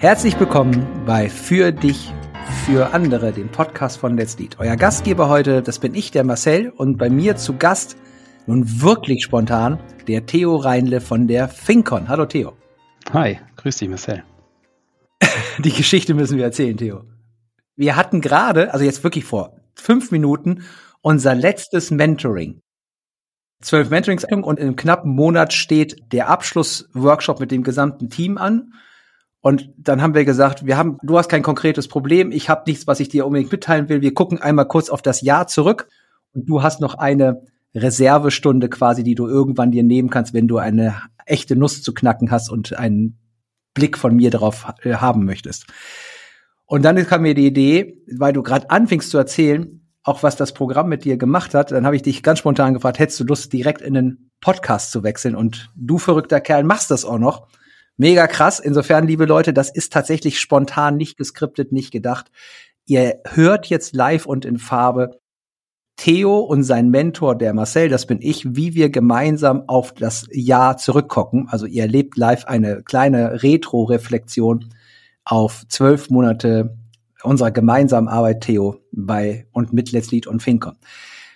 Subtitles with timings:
[0.00, 2.10] Herzlich willkommen bei Für dich,
[2.64, 4.56] für andere, dem Podcast von Let's Lead.
[4.58, 7.98] Euer Gastgeber heute, das bin ich, der Marcel, und bei mir zu Gast,
[8.46, 9.78] nun wirklich spontan,
[10.08, 12.08] der Theo Reinle von der Fincon.
[12.08, 12.56] Hallo Theo.
[13.12, 14.24] Hi, grüß dich Marcel.
[15.58, 17.04] Die Geschichte müssen wir erzählen, Theo.
[17.76, 20.62] Wir hatten gerade, also jetzt wirklich vor fünf Minuten,
[21.02, 22.62] unser letztes Mentoring.
[23.60, 28.72] Zwölf Mentorings und in einem knappen Monat steht der Abschlussworkshop mit dem gesamten Team an.
[29.40, 32.86] Und dann haben wir gesagt, wir haben, du hast kein konkretes Problem, ich habe nichts,
[32.86, 34.02] was ich dir unbedingt mitteilen will.
[34.02, 35.88] Wir gucken einmal kurz auf das Jahr zurück
[36.32, 37.40] und du hast noch eine
[37.74, 42.30] Reservestunde quasi, die du irgendwann dir nehmen kannst, wenn du eine echte Nuss zu knacken
[42.30, 43.18] hast und einen
[43.72, 45.66] Blick von mir darauf äh, haben möchtest.
[46.66, 50.54] Und dann kam mir die Idee, weil du gerade anfingst zu erzählen, auch was das
[50.54, 53.52] Programm mit dir gemacht hat, dann habe ich dich ganz spontan gefragt, hättest du Lust,
[53.52, 55.34] direkt in den Podcast zu wechseln?
[55.34, 57.48] Und du verrückter Kerl machst das auch noch.
[58.00, 58.60] Mega krass.
[58.60, 62.30] Insofern, liebe Leute, das ist tatsächlich spontan, nicht geskriptet, nicht gedacht.
[62.86, 65.20] Ihr hört jetzt live und in Farbe
[65.96, 70.78] Theo und sein Mentor, der Marcel, das bin ich, wie wir gemeinsam auf das Jahr
[70.78, 71.48] zurückgucken.
[71.50, 74.72] Also ihr erlebt live eine kleine Retro-Reflexion
[75.26, 76.78] auf zwölf Monate
[77.22, 80.76] unserer gemeinsamen Arbeit, Theo, bei und mit Let's Lead und Fincom.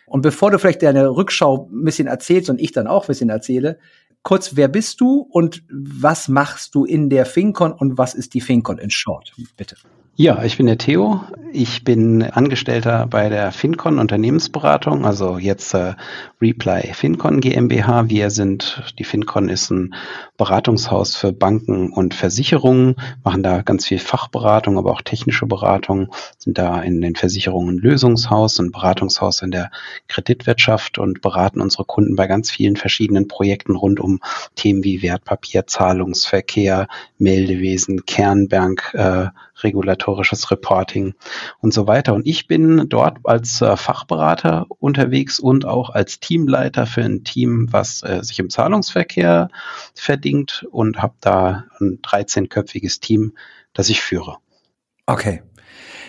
[0.06, 3.28] Und bevor du vielleicht deine Rückschau ein bisschen erzählst und ich dann auch ein bisschen
[3.28, 3.78] erzähle,
[4.24, 8.40] kurz, wer bist du und was machst du in der FinCon und was ist die
[8.40, 9.76] FinCon in Short, bitte?
[10.16, 11.22] Ja, ich bin der Theo.
[11.52, 15.94] Ich bin Angestellter bei der FinCon Unternehmensberatung, also jetzt äh,
[16.40, 18.08] Reply FinCon GmbH.
[18.08, 19.94] Wir sind, die FinCon ist ein
[20.36, 26.58] Beratungshaus für Banken und Versicherungen, machen da ganz viel Fachberatung, aber auch technische Beratung, sind
[26.58, 29.70] da in den Versicherungen Lösungshaus, ein Beratungshaus in der
[30.06, 34.20] Kreditwirtschaft und beraten unsere Kunden bei ganz vielen verschiedenen Projekten rund um
[34.54, 36.86] Themen wie Wertpapier, Zahlungsverkehr,
[37.18, 39.26] Meldewesen, Kernbank, äh,
[39.62, 41.14] regulatorisches Reporting
[41.60, 42.14] und so weiter.
[42.14, 47.68] Und ich bin dort als äh, Fachberater unterwegs und auch als Teamleiter für ein Team,
[47.70, 49.48] was äh, sich im Zahlungsverkehr
[49.94, 53.34] verdingt und habe da ein 13-köpfiges Team,
[53.72, 54.38] das ich führe.
[55.06, 55.42] Okay.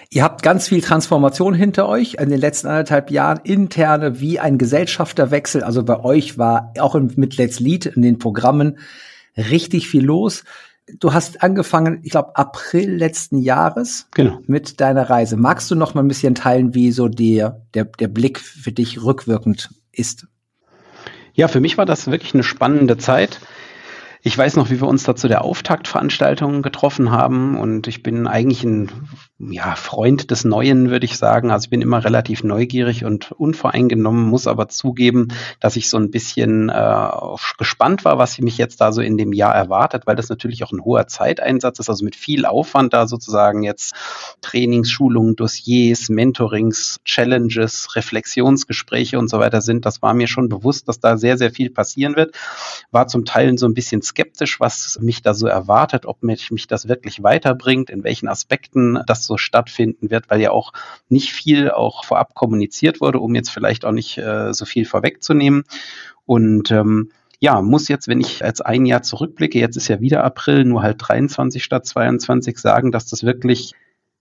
[0.10, 4.58] Ihr habt ganz viel Transformation hinter euch in den letzten anderthalb Jahren, interne wie ein
[4.58, 5.64] Gesellschafterwechsel.
[5.64, 8.78] Also bei euch war auch mit Let's Lead in den Programmen
[9.36, 10.44] richtig viel los
[10.88, 14.40] du hast angefangen, ich glaube, April letzten Jahres genau.
[14.46, 15.38] mit deiner Reise.
[15.38, 19.04] Magst du noch mal ein bisschen teilen, wie so der, der, der Blick für dich
[19.04, 20.28] rückwirkend ist?
[21.34, 23.42] Ja, für mich war das wirklich eine spannende Zeit.
[24.22, 28.26] Ich weiß noch, wie wir uns da zu der Auftaktveranstaltung getroffen haben und ich bin
[28.26, 28.90] eigentlich ein
[29.38, 31.52] ja, Freund des Neuen, würde ich sagen.
[31.52, 35.28] Also ich bin immer relativ neugierig und unvoreingenommen, muss aber zugeben,
[35.60, 37.10] dass ich so ein bisschen äh,
[37.58, 40.72] gespannt war, was mich jetzt da so in dem Jahr erwartet, weil das natürlich auch
[40.72, 43.94] ein hoher Zeiteinsatz ist, also mit viel Aufwand da sozusagen jetzt
[44.40, 49.86] Trainings, Schulungen, Dossiers, Mentorings, Challenges, Reflexionsgespräche und so weiter sind.
[49.86, 52.36] Das war mir schon bewusst, dass da sehr, sehr viel passieren wird.
[52.92, 56.68] War zum Teil so ein bisschen skeptisch, was mich da so erwartet, ob mich, mich
[56.68, 60.74] das wirklich weiterbringt, in welchen Aspekten das so stattfinden wird, weil ja auch
[61.10, 65.64] nicht viel auch vorab kommuniziert wurde, um jetzt vielleicht auch nicht äh, so viel vorwegzunehmen.
[66.26, 70.24] Und ähm, ja, muss jetzt, wenn ich als ein Jahr zurückblicke, jetzt ist ja wieder
[70.24, 73.74] April, nur halt 23 statt 22, sagen, dass das wirklich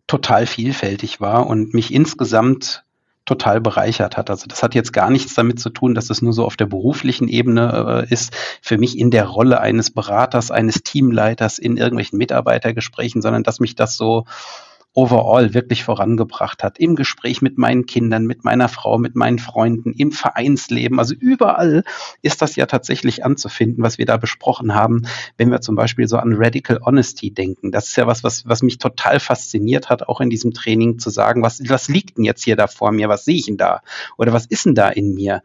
[0.07, 2.85] total vielfältig war und mich insgesamt
[3.25, 4.29] total bereichert hat.
[4.29, 6.67] Also das hat jetzt gar nichts damit zu tun, dass es nur so auf der
[6.67, 12.19] beruflichen Ebene äh, ist, für mich in der Rolle eines Beraters, eines Teamleiters in irgendwelchen
[12.19, 14.27] Mitarbeitergesprächen, sondern dass mich das so
[14.95, 16.79] overall wirklich vorangebracht hat.
[16.79, 20.99] Im Gespräch mit meinen Kindern, mit meiner Frau, mit meinen Freunden, im Vereinsleben.
[21.01, 21.83] Also überall
[22.23, 25.03] ist das ja tatsächlich anzufinden, was wir da besprochen haben,
[25.37, 27.73] wenn wir zum Beispiel so an Radical Honesty denken.
[27.73, 31.11] Das ist ja was, was, was mich total fasziniert hat, auch in diesem Training zu
[31.11, 33.09] sagen, was, was liegt denn jetzt hier da vor mir?
[33.09, 33.83] Was sehe ich denn da?
[34.17, 35.43] Oder was ist denn da in mir?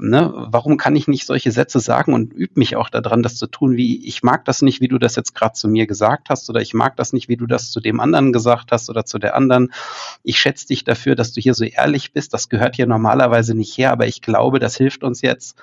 [0.00, 0.32] Ne?
[0.34, 3.76] Warum kann ich nicht solche Sätze sagen und übe mich auch daran, das zu tun,
[3.76, 6.60] wie ich mag das nicht, wie du das jetzt gerade zu mir gesagt hast, oder
[6.60, 9.34] ich mag das nicht, wie du das zu dem anderen gesagt hast oder zu der
[9.36, 9.72] anderen.
[10.22, 12.32] Ich schätze dich dafür, dass du hier so ehrlich bist.
[12.32, 15.56] Das gehört hier normalerweise nicht her, aber ich glaube, das hilft uns jetzt,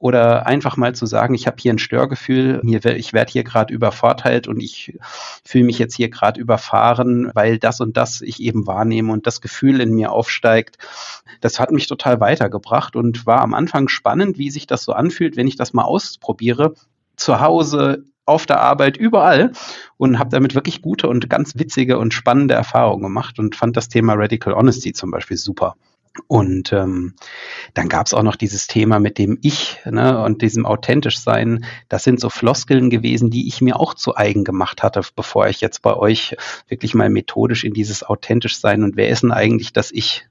[0.00, 4.48] oder einfach mal zu sagen, ich habe hier ein Störgefühl, ich werde hier gerade übervorteilt
[4.48, 4.98] und ich
[5.44, 9.42] fühle mich jetzt hier gerade überfahren, weil das und das ich eben wahrnehme und das
[9.42, 10.78] Gefühl in mir aufsteigt.
[11.42, 15.36] Das hat mich total weitergebracht und war am Anfang spannend, wie sich das so anfühlt,
[15.36, 16.72] wenn ich das mal ausprobiere.
[17.16, 19.52] Zu Hause, auf der Arbeit, überall
[19.98, 23.88] und habe damit wirklich gute und ganz witzige und spannende Erfahrungen gemacht und fand das
[23.88, 25.76] Thema Radical Honesty zum Beispiel super.
[26.26, 27.14] Und ähm,
[27.74, 31.64] dann gab es auch noch dieses Thema mit dem Ich ne, und diesem authentisch sein.
[31.88, 35.60] Das sind so Floskeln gewesen, die ich mir auch zu eigen gemacht hatte, bevor ich
[35.60, 36.36] jetzt bei euch
[36.68, 40.26] wirklich mal methodisch in dieses authentisch sein und wer ist denn eigentlich das Ich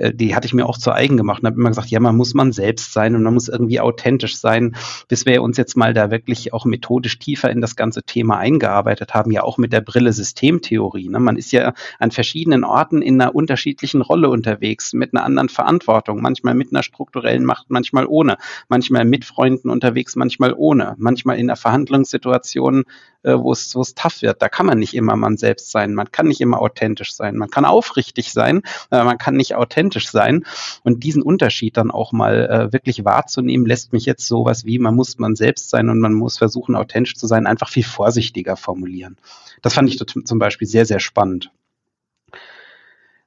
[0.00, 2.16] äh, die hatte ich mir auch zu eigen gemacht und habe immer gesagt, ja, man
[2.16, 4.74] muss man selbst sein und man muss irgendwie authentisch sein,
[5.08, 9.14] bis wir uns jetzt mal da wirklich auch methodisch tiefer in das ganze Thema eingearbeitet
[9.14, 11.08] haben, ja auch mit der Brille Systemtheorie.
[11.08, 11.20] Ne?
[11.20, 16.22] Man ist ja an verschiedenen Orten in einer unterschiedlichen Rolle unterwegs, mit einer anderen Verantwortung,
[16.22, 18.38] manchmal mit einer strukturellen Macht, manchmal ohne,
[18.68, 22.84] manchmal mit Freunden unterwegs, manchmal ohne, manchmal in einer Verhandlungssituation
[23.22, 24.40] äh, wo es wo es tough wird.
[24.42, 25.94] Da kann man nicht immer man selbst sein.
[25.94, 27.36] Man kann nicht immer authentisch sein.
[27.36, 30.44] Man kann aufrichtig sein, aber man kann nicht authentisch sein.
[30.82, 34.94] Und diesen Unterschied dann auch mal äh, wirklich wahrzunehmen, lässt mich jetzt sowas wie, man
[34.94, 39.16] muss man selbst sein und man muss versuchen, authentisch zu sein, einfach viel vorsichtiger formulieren.
[39.62, 41.50] Das fand ich zum Beispiel sehr, sehr spannend.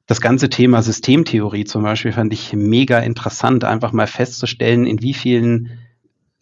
[0.05, 5.13] Das ganze Thema Systemtheorie zum Beispiel fand ich mega interessant, einfach mal festzustellen, in wie
[5.13, 5.79] vielen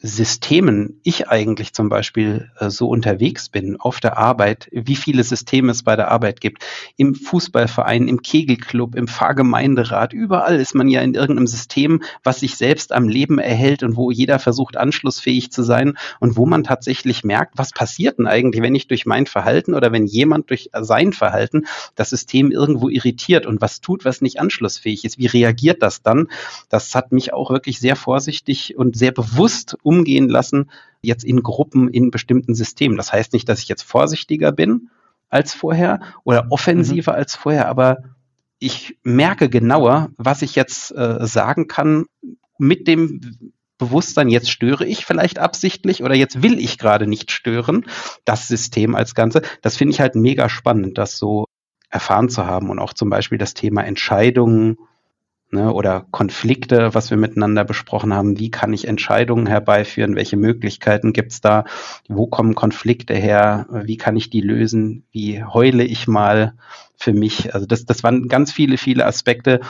[0.03, 5.71] Systemen ich eigentlich zum Beispiel äh, so unterwegs bin auf der Arbeit, wie viele Systeme
[5.71, 6.65] es bei der Arbeit gibt,
[6.97, 12.55] im Fußballverein, im Kegelclub, im Pfarrgemeinderat, überall ist man ja in irgendeinem System, was sich
[12.55, 17.23] selbst am Leben erhält und wo jeder versucht, anschlussfähig zu sein und wo man tatsächlich
[17.23, 21.13] merkt, was passiert denn eigentlich, wenn ich durch mein Verhalten oder wenn jemand durch sein
[21.13, 25.19] Verhalten das System irgendwo irritiert und was tut, was nicht anschlussfähig ist.
[25.19, 26.27] Wie reagiert das dann?
[26.69, 30.71] Das hat mich auch wirklich sehr vorsichtig und sehr bewusst umgehen lassen,
[31.01, 32.97] jetzt in Gruppen, in bestimmten Systemen.
[32.97, 34.89] Das heißt nicht, dass ich jetzt vorsichtiger bin
[35.29, 37.17] als vorher oder offensiver mhm.
[37.17, 38.03] als vorher, aber
[38.59, 42.05] ich merke genauer, was ich jetzt äh, sagen kann
[42.57, 47.85] mit dem Bewusstsein, jetzt störe ich vielleicht absichtlich oder jetzt will ich gerade nicht stören,
[48.23, 49.41] das System als Ganze.
[49.63, 51.45] Das finde ich halt mega spannend, das so
[51.89, 54.77] erfahren zu haben und auch zum Beispiel das Thema Entscheidungen
[55.51, 58.39] ne, oder Konflikte, was wir miteinander besprochen haben.
[58.39, 60.15] Wie kann ich Entscheidungen herbeiführen?
[60.15, 61.65] Welche Möglichkeiten gibt's da?
[62.07, 63.67] Wo kommen Konflikte her?
[63.69, 65.03] Wie kann ich die lösen?
[65.11, 66.53] Wie heule ich mal
[66.95, 67.53] für mich?
[67.53, 69.61] Also das, das waren ganz viele, viele Aspekte,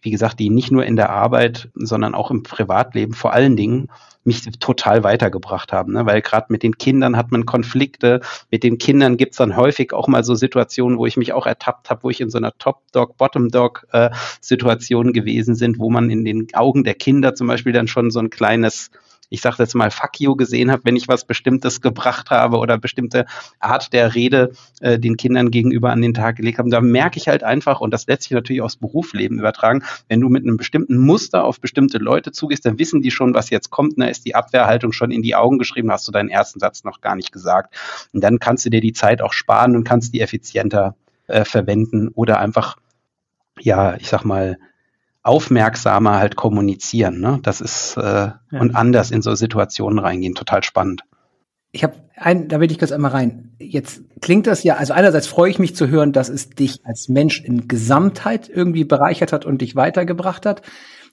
[0.00, 3.88] wie gesagt, die nicht nur in der Arbeit, sondern auch im Privatleben vor allen Dingen
[4.24, 5.94] mich total weitergebracht haben.
[5.94, 6.06] Ne?
[6.06, 8.20] Weil gerade mit den Kindern hat man Konflikte.
[8.50, 11.90] Mit den Kindern gibt's dann häufig auch mal so Situationen, wo ich mich auch ertappt
[11.90, 16.48] habe, wo ich in so einer Top-Dog, Bottom-Dog-Situation äh, gewesen sind, wo man in den
[16.54, 18.90] Augen der Kinder zum Beispiel dann schon so ein kleines
[19.28, 22.78] ich sage jetzt mal, fuck you gesehen habe, wenn ich was Bestimmtes gebracht habe oder
[22.78, 23.26] bestimmte
[23.60, 26.70] Art der Rede äh, den Kindern gegenüber an den Tag gelegt habe.
[26.70, 30.28] Da merke ich halt einfach, und das lässt sich natürlich aufs Berufsleben übertragen, wenn du
[30.28, 33.94] mit einem bestimmten Muster auf bestimmte Leute zugehst, dann wissen die schon, was jetzt kommt.
[33.98, 37.00] Da ist die Abwehrhaltung schon in die Augen geschrieben, hast du deinen ersten Satz noch
[37.00, 37.74] gar nicht gesagt.
[38.12, 40.96] Und dann kannst du dir die Zeit auch sparen und kannst die effizienter
[41.26, 42.76] äh, verwenden oder einfach,
[43.58, 44.58] ja, ich sag mal,
[45.28, 47.20] aufmerksamer halt kommunizieren.
[47.20, 47.38] Ne?
[47.42, 48.36] Das ist äh, ja.
[48.50, 50.34] und anders in so Situationen reingehen.
[50.34, 51.02] Total spannend.
[51.70, 53.52] Ich habe ein, da will ich kurz einmal rein.
[53.58, 57.08] Jetzt klingt das ja, also einerseits freue ich mich zu hören, dass es dich als
[57.08, 60.62] Mensch in Gesamtheit irgendwie bereichert hat und dich weitergebracht hat.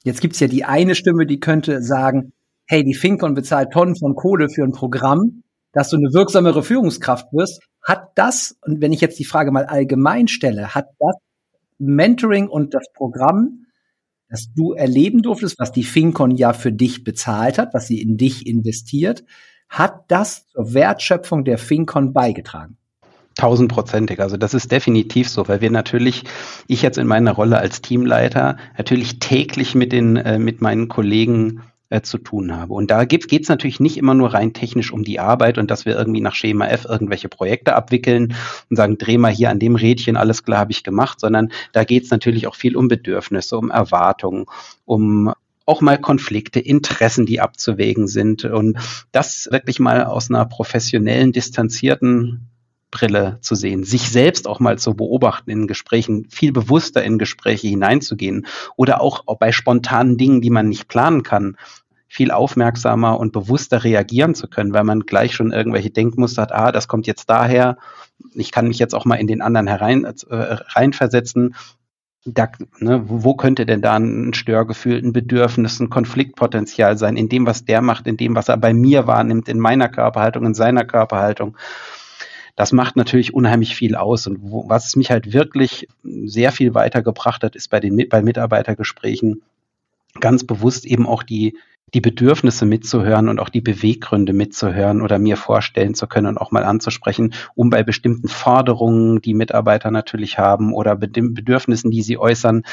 [0.04, 2.32] Jetzt gibt's ja die eine Stimme, die könnte sagen,
[2.68, 7.28] hey, die Finkon bezahlt Tonnen von Kohle für ein Programm, dass du eine wirksamere Führungskraft
[7.34, 7.62] wirst.
[7.84, 11.16] Hat das, und wenn ich jetzt die Frage mal allgemein stelle, hat das
[11.78, 13.65] Mentoring und das Programm
[14.30, 18.18] das du erleben durftest, was die Fincon ja für dich bezahlt hat, was sie in
[18.18, 19.24] dich investiert,
[19.70, 22.78] hat das zur Wertschöpfung der Fincon beigetragen?
[23.36, 24.22] Tausendprozentig.
[24.22, 26.24] Also das ist definitiv so, weil wir natürlich,
[26.68, 31.62] ich jetzt in meiner Rolle als Teamleiter, natürlich täglich mit den, äh, mit meinen Kollegen
[31.90, 32.74] äh, zu tun habe.
[32.74, 35.86] Und da geht es natürlich nicht immer nur rein technisch um die Arbeit und dass
[35.86, 38.36] wir irgendwie nach Schema F irgendwelche Projekte abwickeln
[38.70, 41.84] und sagen, dreh mal hier an dem Rädchen, alles klar habe ich gemacht, sondern da
[41.84, 44.46] geht es natürlich auch viel um Bedürfnisse, um Erwartungen,
[44.86, 45.32] um
[45.66, 48.78] auch mal Konflikte, Interessen, die abzuwägen sind und
[49.12, 52.48] das wirklich mal aus einer professionellen, distanzierten
[52.96, 57.68] Brille zu sehen, sich selbst auch mal zu beobachten in Gesprächen, viel bewusster in Gespräche
[57.68, 58.46] hineinzugehen
[58.78, 61.58] oder auch bei spontanen Dingen, die man nicht planen kann,
[62.08, 66.72] viel aufmerksamer und bewusster reagieren zu können, weil man gleich schon irgendwelche Denkmuster hat, ah,
[66.72, 67.78] das kommt jetzt daher,
[68.34, 71.56] ich kann mich jetzt auch mal in den anderen herein, äh, reinversetzen.
[72.24, 72.48] Da,
[72.80, 77.66] ne, wo könnte denn da ein Störgefühl, ein Bedürfnis, ein Konfliktpotenzial sein, in dem, was
[77.66, 81.58] der macht, in dem, was er bei mir wahrnimmt, in meiner Körperhaltung, in seiner Körperhaltung.
[82.56, 84.28] Das macht natürlich unheimlich viel aus.
[84.28, 89.42] Und wo, was mich halt wirklich sehr viel weitergebracht hat, ist bei den bei Mitarbeitergesprächen
[90.20, 91.58] ganz bewusst eben auch die
[91.94, 96.52] die Bedürfnisse mitzuhören und auch die Beweggründe mitzuhören oder mir vorstellen zu können und auch
[96.52, 102.64] mal anzusprechen, um bei bestimmten Forderungen, die Mitarbeiter natürlich haben oder Bedürfnissen, die sie äußern,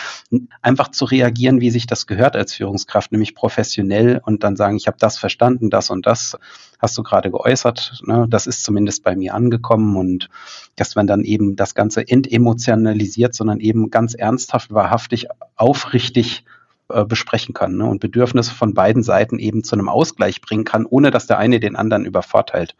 [0.62, 4.87] einfach zu reagieren, wie sich das gehört als Führungskraft, nämlich professionell und dann sagen, ich
[4.87, 6.38] habe das verstanden, das und das
[6.78, 8.02] hast du gerade geäußert.
[8.07, 8.26] Ne?
[8.28, 10.31] Das ist zumindest bei mir angekommen und
[10.75, 16.45] dass man dann eben das Ganze entemotionalisiert, sondern eben ganz ernsthaft, wahrhaftig, aufrichtig
[16.92, 17.87] äh, besprechen kann ne?
[17.87, 21.61] und Bedürfnisse von beiden Seiten eben zu einem Ausgleich bringen kann, ohne dass der eine
[21.61, 22.76] den anderen übervorteilt.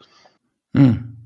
[0.75, 1.17] Hm.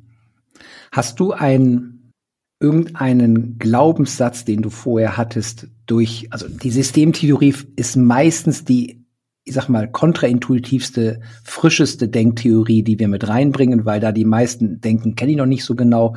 [0.91, 2.13] Hast du einen
[2.60, 9.06] irgendeinen Glaubenssatz, den du vorher hattest, durch, also die Systemtheorie ist meistens die,
[9.44, 15.15] ich sag mal, kontraintuitivste, frischeste Denktheorie, die wir mit reinbringen, weil da die meisten denken,
[15.15, 16.15] kenne ich noch nicht so genau.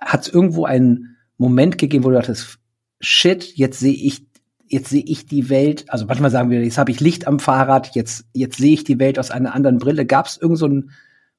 [0.00, 2.58] Hat es irgendwo einen Moment gegeben, wo du dachtest,
[3.00, 4.27] shit, jetzt sehe ich
[4.68, 7.94] jetzt sehe ich die Welt, also manchmal sagen wir, jetzt habe ich Licht am Fahrrad,
[7.94, 10.06] jetzt, jetzt sehe ich die Welt aus einer anderen Brille.
[10.06, 10.88] Gab es irgendeinen so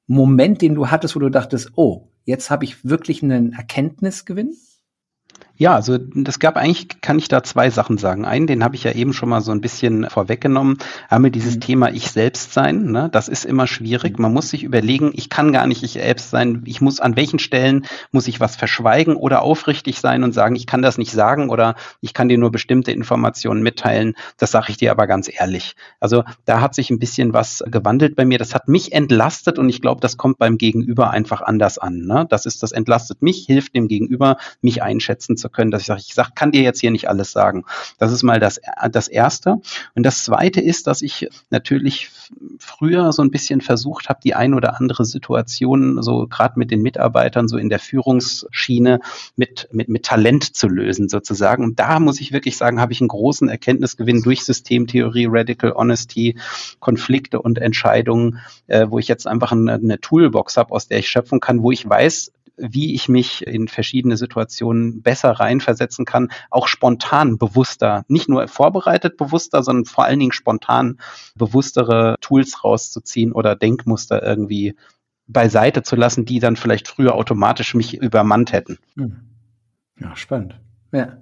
[0.06, 4.54] Moment, den du hattest, wo du dachtest, oh, jetzt habe ich wirklich einen Erkenntnisgewinn?
[5.60, 8.24] Ja, also das gab eigentlich, kann ich da zwei Sachen sagen.
[8.24, 10.78] Einen, den habe ich ja eben schon mal so ein bisschen vorweggenommen,
[11.10, 11.60] wir dieses mhm.
[11.60, 12.90] Thema Ich selbst sein.
[12.92, 13.10] Ne?
[13.12, 14.16] Das ist immer schwierig.
[14.16, 14.22] Mhm.
[14.22, 16.62] Man muss sich überlegen, ich kann gar nicht ich selbst sein.
[16.64, 20.66] Ich muss an welchen Stellen muss ich was verschweigen oder aufrichtig sein und sagen, ich
[20.66, 24.14] kann das nicht sagen oder ich kann dir nur bestimmte Informationen mitteilen.
[24.38, 25.76] Das sage ich dir aber ganz ehrlich.
[26.00, 28.38] Also da hat sich ein bisschen was gewandelt bei mir.
[28.38, 32.06] Das hat mich entlastet und ich glaube, das kommt beim Gegenüber einfach anders an.
[32.06, 32.26] Ne?
[32.30, 36.02] Das ist, das entlastet mich, hilft dem Gegenüber, mich einschätzen zu können, dass ich sage,
[36.06, 37.64] ich sag, kann dir jetzt hier nicht alles sagen.
[37.98, 39.60] Das ist mal das, das Erste.
[39.94, 42.10] Und das Zweite ist, dass ich natürlich
[42.58, 46.82] früher so ein bisschen versucht habe, die ein oder andere Situation, so gerade mit den
[46.82, 49.00] Mitarbeitern, so in der Führungsschiene
[49.36, 51.64] mit, mit, mit Talent zu lösen sozusagen.
[51.64, 56.38] Und da muss ich wirklich sagen, habe ich einen großen Erkenntnisgewinn durch Systemtheorie, Radical Honesty,
[56.78, 61.08] Konflikte und Entscheidungen, äh, wo ich jetzt einfach eine, eine Toolbox habe, aus der ich
[61.08, 66.68] schöpfen kann, wo ich weiß, wie ich mich in verschiedene Situationen besser reinversetzen kann, auch
[66.68, 70.98] spontan bewusster, nicht nur vorbereitet bewusster, sondern vor allen Dingen spontan
[71.34, 74.76] bewusstere Tools rauszuziehen oder Denkmuster irgendwie
[75.26, 78.78] beiseite zu lassen, die dann vielleicht früher automatisch mich übermannt hätten.
[78.96, 79.16] Hm.
[80.00, 80.56] Ja, spannend.
[80.92, 81.18] Ja.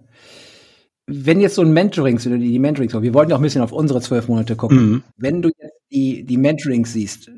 [1.07, 4.01] Wenn jetzt so ein Mentoring, die Mentorings, wir wollten ja auch ein bisschen auf unsere
[4.01, 4.91] zwölf Monate gucken.
[4.91, 5.03] Mhm.
[5.17, 7.31] Wenn du jetzt die, die Mentorings siehst,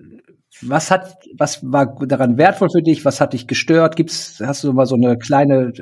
[0.63, 3.05] was hat, was war daran wertvoll für dich?
[3.05, 3.97] Was hat dich gestört?
[3.97, 5.73] Gibt's, hast du mal so eine kleine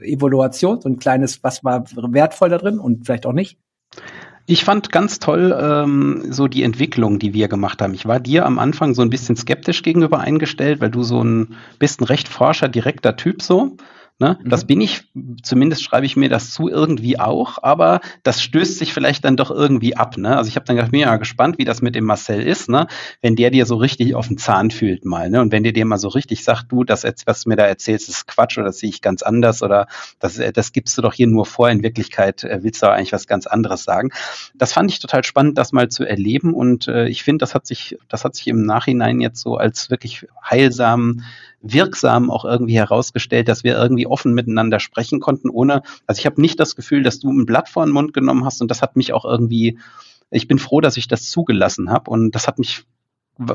[0.00, 3.58] äh, Evaluation, so ein kleines, was war wertvoll da drin und vielleicht auch nicht?
[4.46, 7.94] Ich fand ganz toll ähm, so die Entwicklung, die wir gemacht haben.
[7.94, 11.54] Ich war dir am Anfang so ein bisschen skeptisch gegenüber eingestellt, weil du so ein
[11.78, 13.76] bist ein recht forscher, direkter Typ so.
[14.20, 14.38] Ne?
[14.42, 14.50] Mhm.
[14.50, 15.04] Das bin ich,
[15.42, 19.50] zumindest schreibe ich mir das zu irgendwie auch, aber das stößt sich vielleicht dann doch
[19.50, 20.18] irgendwie ab.
[20.18, 20.36] Ne?
[20.36, 22.86] Also ich habe dann gedacht, bin ja gespannt, wie das mit dem Marcel ist, ne?
[23.22, 25.30] wenn der dir so richtig auf den Zahn fühlt mal.
[25.30, 25.40] Ne?
[25.40, 28.10] Und wenn der dir mal so richtig sagt, du, das, was du mir da erzählst,
[28.10, 29.86] ist Quatsch oder das sehe ich ganz anders oder
[30.18, 33.14] das, äh, das gibst du doch hier nur vor, in Wirklichkeit äh, willst du eigentlich
[33.14, 34.10] was ganz anderes sagen.
[34.54, 37.66] Das fand ich total spannend, das mal zu erleben und äh, ich finde, das hat
[37.66, 41.22] sich, das hat sich im Nachhinein jetzt so als wirklich heilsam
[41.60, 46.40] wirksam auch irgendwie herausgestellt, dass wir irgendwie offen miteinander sprechen konnten, ohne, also ich habe
[46.40, 48.96] nicht das Gefühl, dass du ein Blatt vor den Mund genommen hast und das hat
[48.96, 49.78] mich auch irgendwie,
[50.30, 52.84] ich bin froh, dass ich das zugelassen habe und das hat mich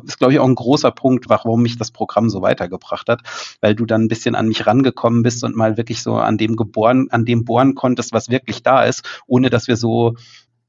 [0.06, 3.22] ist, glaube ich, auch ein großer Punkt, warum mich das Programm so weitergebracht hat,
[3.62, 6.56] weil du dann ein bisschen an mich rangekommen bist und mal wirklich so an dem
[6.56, 10.16] geboren, an dem bohren konntest, was wirklich da ist, ohne dass wir so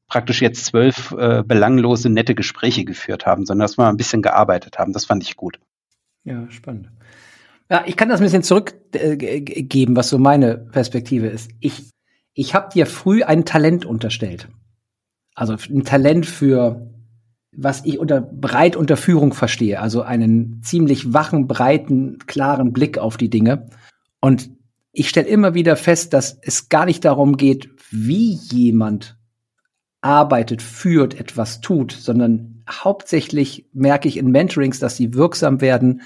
[0.09, 4.79] praktisch jetzt zwölf äh, belanglose, nette Gespräche geführt haben, sondern dass wir ein bisschen gearbeitet
[4.79, 4.93] haben.
[4.93, 5.59] Das fand ich gut.
[6.25, 6.91] Ja, spannend.
[7.71, 11.51] Ja, ich kann das ein bisschen zurückgeben, äh, was so meine Perspektive ist.
[11.61, 11.91] Ich,
[12.33, 14.49] ich habe dir früh ein Talent unterstellt.
[15.35, 16.91] Also ein Talent für,
[17.53, 19.81] was ich unter breit unter Führung verstehe.
[19.81, 23.69] Also einen ziemlich wachen, breiten, klaren Blick auf die Dinge.
[24.21, 24.51] Und
[24.93, 29.19] ich stelle immer wieder fest, dass es gar nicht darum geht, wie jemand
[30.01, 36.03] arbeitet, führt, etwas tut, sondern hauptsächlich merke ich in Mentorings, dass sie wirksam werden,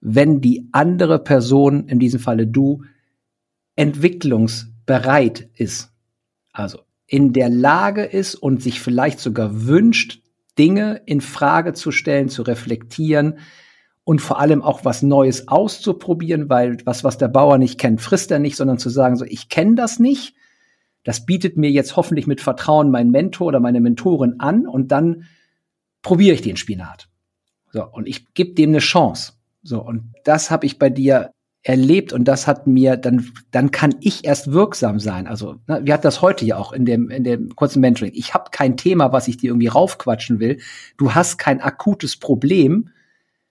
[0.00, 2.84] wenn die andere Person, in diesem Falle du,
[3.76, 5.92] entwicklungsbereit ist.
[6.52, 10.22] Also in der Lage ist und sich vielleicht sogar wünscht,
[10.58, 13.38] Dinge in Frage zu stellen, zu reflektieren
[14.04, 18.30] und vor allem auch was Neues auszuprobieren, weil was, was der Bauer nicht kennt, frisst
[18.30, 20.34] er nicht, sondern zu sagen, so, ich kenne das nicht.
[21.04, 25.24] Das bietet mir jetzt hoffentlich mit Vertrauen mein Mentor oder meine Mentorin an und dann
[26.02, 27.08] probiere ich den Spinat.
[27.72, 29.34] So, und ich gebe dem eine Chance.
[29.66, 31.32] So, und das habe ich bei dir
[31.62, 35.26] erlebt und das hat mir, dann, dann kann ich erst wirksam sein.
[35.26, 38.12] Also, ne, wir hatten das heute ja auch in dem, in dem kurzen Mentoring.
[38.14, 40.58] Ich habe kein Thema, was ich dir irgendwie raufquatschen will.
[40.96, 42.90] Du hast kein akutes Problem.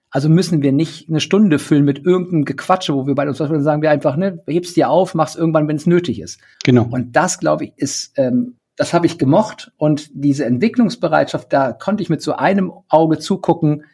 [0.08, 3.82] Also müssen wir nicht eine Stunde füllen mit irgendeinem Gequatsche, wo wir bei uns sagen
[3.82, 6.40] wir einfach, ne, hebst dir auf, machst irgendwann, wenn es nötig ist.
[6.64, 6.88] Genau.
[6.90, 12.02] Und das, glaube ich, ist, ähm, das habe ich gemocht und diese Entwicklungsbereitschaft, da konnte
[12.02, 13.84] ich mit so einem Auge zugucken,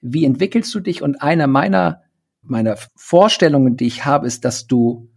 [0.00, 1.02] wie entwickelst du dich?
[1.02, 2.02] Und einer meiner
[2.48, 5.10] meiner Vorstellungen, die ich habe, ist, dass du,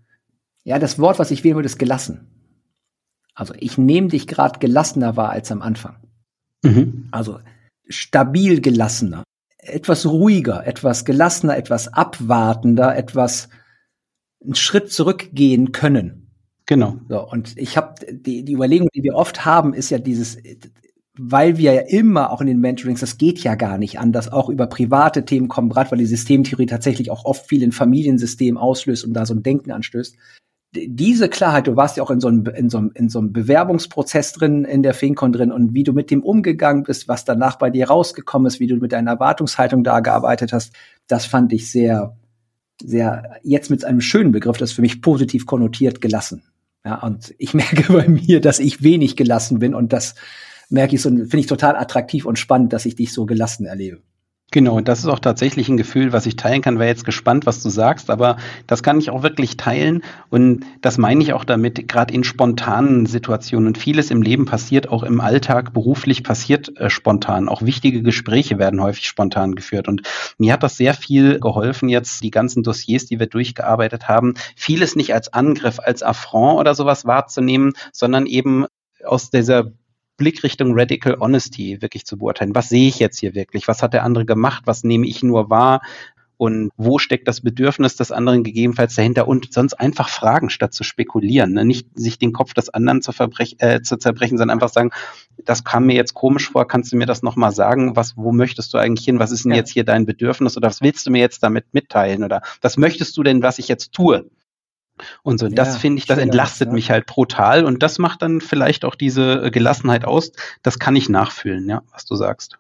[0.64, 2.28] ja, das Wort, was ich wählen würde, ist gelassen.
[3.34, 5.98] Also ich nehme dich gerade gelassener wahr als am Anfang.
[6.64, 7.08] Mhm.
[7.12, 7.40] Also
[7.88, 9.24] stabil gelassener,
[9.58, 13.50] etwas ruhiger, etwas gelassener, etwas abwartender, etwas
[14.44, 16.32] einen Schritt zurückgehen können.
[16.66, 16.98] Genau.
[17.08, 20.38] So, und ich habe die, die Überlegung, die wir oft haben, ist ja dieses,
[21.22, 24.50] weil wir ja immer auch in den Mentorings, das geht ja gar nicht anders, auch
[24.50, 29.04] über private Themen kommen, gerade weil die Systemtheorie tatsächlich auch oft viel in Familiensystemen auslöst
[29.04, 30.16] und da so ein Denken anstößt.
[30.72, 33.34] Diese Klarheit, du warst ja auch in so einem, in so einem, in so einem
[33.34, 37.58] Bewerbungsprozess drin, in der FinCon drin und wie du mit dem umgegangen bist, was danach
[37.58, 40.74] bei dir rausgekommen ist, wie du mit deiner Erwartungshaltung da gearbeitet hast,
[41.08, 42.16] das fand ich sehr,
[42.82, 46.44] sehr, jetzt mit einem schönen Begriff, das für mich positiv konnotiert, gelassen.
[46.86, 50.16] Ja, und ich merke bei mir, dass ich wenig gelassen bin und das
[50.70, 54.02] merke ich so, finde ich total attraktiv und spannend, dass ich dich so gelassen erlebe.
[54.52, 56.80] Genau, und das ist auch tatsächlich ein Gefühl, was ich teilen kann.
[56.80, 60.02] Wäre jetzt gespannt, was du sagst, aber das kann ich auch wirklich teilen.
[60.30, 63.76] Und das meine ich auch damit, gerade in spontanen Situationen.
[63.76, 67.48] Vieles im Leben passiert auch im Alltag, beruflich passiert äh, spontan.
[67.48, 69.88] Auch wichtige Gespräche werden häufig spontan geführt.
[69.88, 70.02] Und
[70.40, 74.96] mir hat das sehr viel geholfen, jetzt die ganzen Dossiers, die wir durchgearbeitet haben, vieles
[74.96, 78.66] nicht als Angriff, als Affront oder sowas wahrzunehmen, sondern eben
[79.06, 79.72] aus dieser
[80.20, 82.54] Blickrichtung Radical Honesty wirklich zu beurteilen.
[82.54, 83.68] Was sehe ich jetzt hier wirklich?
[83.68, 84.64] Was hat der andere gemacht?
[84.66, 85.82] Was nehme ich nur wahr?
[86.38, 89.28] Und wo steckt das Bedürfnis des anderen gegebenenfalls dahinter?
[89.28, 91.52] Und sonst einfach fragen, statt zu spekulieren.
[91.52, 91.66] Ne?
[91.66, 93.12] Nicht sich den Kopf des anderen zu,
[93.58, 94.92] äh, zu zerbrechen, sondern einfach sagen,
[95.44, 97.98] das kam mir jetzt komisch vor, kannst du mir das nochmal sagen?
[97.98, 99.20] Was, wo möchtest du eigentlich hin?
[99.20, 99.58] Was ist denn ja.
[99.58, 100.56] jetzt hier dein Bedürfnis?
[100.56, 102.24] Oder was willst du mir jetzt damit mitteilen?
[102.24, 104.30] Oder was möchtest du denn, was ich jetzt tue?
[105.24, 106.74] Und so, ja, das finde ich, das entlastet ja.
[106.74, 110.32] mich halt brutal und das macht dann vielleicht auch diese äh, Gelassenheit aus.
[110.64, 112.58] Das kann ich nachfühlen, ja, was du sagst.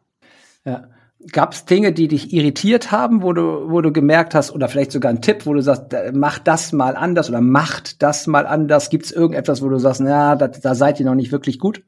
[0.65, 0.87] Ja.
[1.33, 4.93] Gab es Dinge, die dich irritiert haben, wo du, wo du gemerkt hast, oder vielleicht
[4.93, 8.89] sogar ein Tipp, wo du sagst, mach das mal anders oder macht das mal anders?
[8.89, 11.83] Gibt es irgendetwas, wo du sagst, na, da, da seid ihr noch nicht wirklich gut?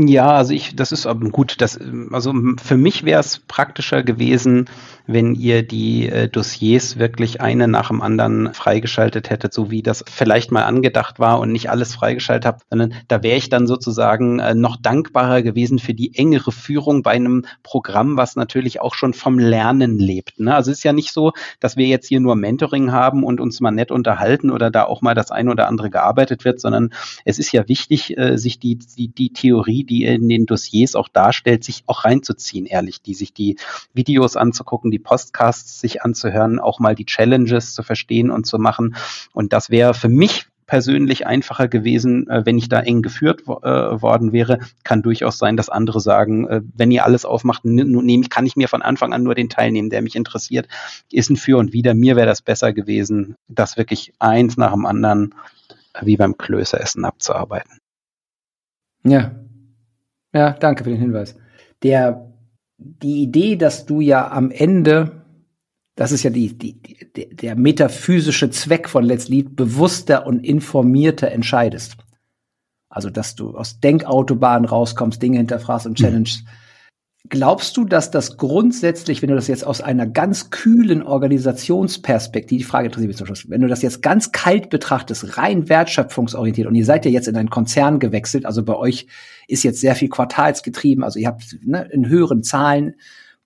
[0.00, 1.60] Ja, also ich, das ist aber gut.
[1.60, 1.78] Das,
[2.12, 4.70] also für mich wäre es praktischer gewesen,
[5.08, 10.04] wenn ihr die äh, Dossiers wirklich eine nach dem anderen freigeschaltet hättet, so wie das
[10.08, 14.38] vielleicht mal angedacht war und nicht alles freigeschaltet habt, sondern da wäre ich dann sozusagen
[14.38, 19.14] äh, noch dankbarer gewesen für die engere Führung bei einem Programm, was natürlich auch schon
[19.14, 20.38] vom Lernen lebt.
[20.38, 20.54] Ne?
[20.54, 23.60] Also es ist ja nicht so, dass wir jetzt hier nur Mentoring haben und uns
[23.60, 26.90] mal nett unterhalten oder da auch mal das eine oder andere gearbeitet wird, sondern
[27.24, 31.08] es ist ja wichtig, äh, sich die, die, die Theorie, die in den Dossiers auch
[31.08, 33.56] darstellt, sich auch reinzuziehen, ehrlich, die sich die
[33.94, 38.96] Videos anzugucken, die Podcasts sich anzuhören, auch mal die Challenges zu verstehen und zu machen.
[39.32, 43.48] Und das wäre für mich persönlich einfacher gewesen, äh, wenn ich da eng geführt äh,
[43.48, 44.58] worden wäre.
[44.84, 48.82] Kann durchaus sein, dass andere sagen, äh, wenn ihr alles aufmacht, kann ich mir von
[48.82, 50.68] Anfang an nur den teilnehmen, der mich interessiert.
[51.10, 51.94] Ist ein Für und Wider.
[51.94, 55.34] Mir wäre das besser gewesen, das wirklich eins nach dem anderen
[56.02, 57.78] wie beim Klößeressen abzuarbeiten.
[59.04, 59.32] Ja,
[60.32, 61.36] ja, danke für den Hinweis.
[61.82, 62.27] Der,
[62.78, 65.24] die Idee, dass du ja am Ende,
[65.96, 66.80] das ist ja die, die,
[67.16, 71.96] die der metaphysische Zweck von Let's Lead, bewusster und informierter entscheidest.
[72.88, 76.44] Also, dass du aus Denkautobahnen rauskommst, Dinge hinterfragst und challengest.
[76.44, 76.48] Mhm.
[77.30, 82.64] Glaubst du, dass das grundsätzlich, wenn du das jetzt aus einer ganz kühlen Organisationsperspektive, die
[82.64, 86.74] Frage interessiert mich zum Schluss, wenn du das jetzt ganz kalt betrachtest, rein wertschöpfungsorientiert, und
[86.74, 89.08] ihr seid ja jetzt in einen Konzern gewechselt, also bei euch
[89.46, 92.94] ist jetzt sehr viel quartalsgetrieben, also ihr habt ne, in höheren Zahlen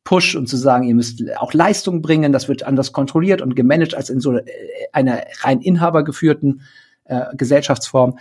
[0.05, 3.95] Push und zu sagen, ihr müsst auch Leistung bringen, das wird anders kontrolliert und gemanagt
[3.95, 4.39] als in so
[4.93, 6.63] einer rein inhabergeführten
[7.05, 8.19] äh, Gesellschaftsform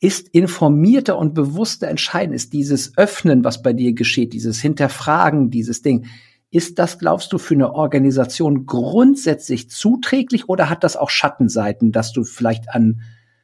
[0.00, 5.82] ist informierter und bewusster entscheiden, ist dieses Öffnen, was bei dir geschieht, dieses Hinterfragen, dieses
[5.82, 6.06] Ding.
[6.50, 12.12] Ist das, glaubst du, für eine Organisation grundsätzlich zuträglich oder hat das auch Schattenseiten, dass
[12.12, 13.02] du vielleicht an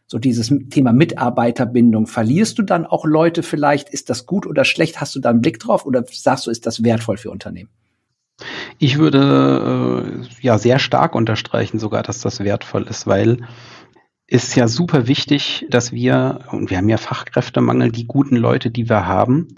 [0.09, 3.91] so dieses Thema Mitarbeiterbindung, verlierst du dann auch Leute vielleicht?
[3.91, 5.01] Ist das gut oder schlecht?
[5.01, 7.71] Hast du da einen Blick drauf oder sagst du, ist das wertvoll für Unternehmen?
[8.79, 13.39] Ich würde äh, ja sehr stark unterstreichen sogar, dass das wertvoll ist, weil
[14.27, 18.89] ist ja super wichtig, dass wir, und wir haben ja Fachkräftemangel, die guten Leute, die
[18.89, 19.49] wir haben,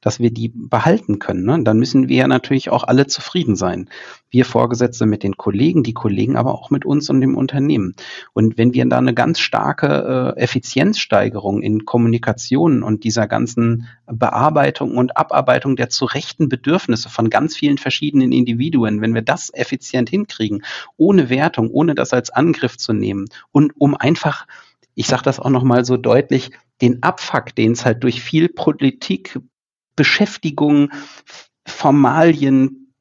[0.00, 1.44] dass wir die behalten können.
[1.44, 1.62] Ne?
[1.62, 3.88] Dann müssen wir natürlich auch alle zufrieden sein.
[4.30, 7.94] Wir Vorgesetzte mit den Kollegen, die Kollegen aber auch mit uns und dem Unternehmen.
[8.32, 14.96] Und wenn wir da eine ganz starke äh, Effizienzsteigerung in Kommunikation und dieser ganzen Bearbeitung
[14.96, 20.10] und Abarbeitung der zu rechten Bedürfnisse von ganz vielen verschiedenen Individuen, wenn wir das effizient
[20.10, 20.62] hinkriegen,
[20.96, 24.46] ohne Wertung, ohne das als Angriff zu nehmen und um einfach
[24.96, 29.38] ich sage das auch nochmal so deutlich, den Abfuck, den es halt durch viel Politik,
[29.96, 30.90] Beschäftigung,
[31.66, 32.92] Formalien,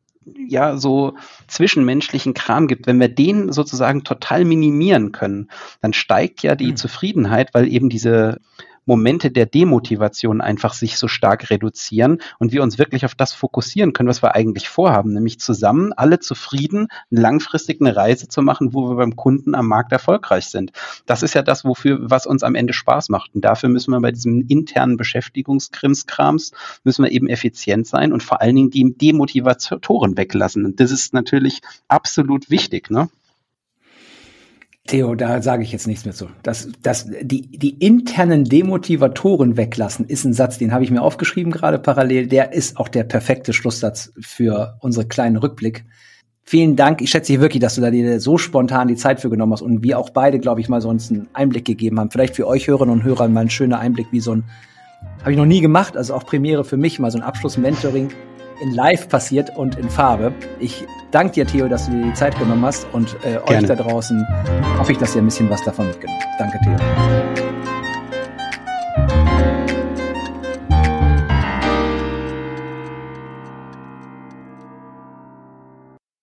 [0.48, 1.14] ja, so
[1.48, 5.50] zwischenmenschlichen Kram gibt, wenn wir den sozusagen total minimieren können,
[5.82, 6.78] dann steigt ja die mhm.
[6.78, 8.42] Zufriedenheit, weil eben diese
[8.86, 13.94] Momente der Demotivation einfach sich so stark reduzieren und wir uns wirklich auf das fokussieren
[13.94, 18.90] können, was wir eigentlich vorhaben, nämlich zusammen alle zufrieden langfristig eine Reise zu machen, wo
[18.90, 20.72] wir beim Kunden am Markt erfolgreich sind.
[21.06, 23.36] Das ist ja das, wofür, was uns am Ende Spaß macht.
[23.36, 26.52] Und dafür müssen wir bei diesem internen Beschäftigungskrimskrams
[26.84, 30.66] müssen wir eben effizient sein und vor allen Dingen die Demotivatoren weglassen.
[30.66, 33.10] Und das ist natürlich absolut wichtig, ne?
[34.88, 36.28] Theo, da sage ich jetzt nichts mehr zu.
[36.44, 41.52] Das, das, die, die internen Demotivatoren weglassen, ist ein Satz, den habe ich mir aufgeschrieben
[41.52, 42.28] gerade parallel.
[42.28, 45.86] Der ist auch der perfekte Schlusssatz für unsere kleinen Rückblick.
[46.44, 47.02] Vielen Dank.
[47.02, 49.64] Ich schätze hier wirklich, dass du da dir so spontan die Zeit für genommen hast
[49.64, 52.12] und wir auch beide, glaube ich, mal so uns einen Einblick gegeben haben.
[52.12, 54.44] Vielleicht für euch Hörerinnen und Hörer mal ein schöner Einblick, wie so ein,
[55.22, 58.10] habe ich noch nie gemacht, also auch Premiere für mich, mal so ein Abschluss-Mentoring
[58.62, 60.34] in live passiert und in Farbe.
[60.60, 63.76] Ich danke dir, Theo, dass du dir die Zeit genommen hast und äh, euch da
[63.76, 64.26] draußen
[64.78, 66.40] hoffe ich, dass ihr ein bisschen was davon mitgenommen habt.
[66.40, 67.45] Danke, Theo.